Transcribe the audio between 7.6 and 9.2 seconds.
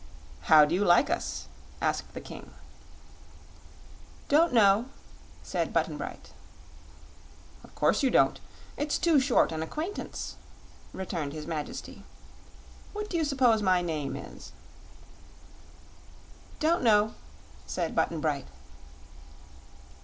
"Of course you don't. It's too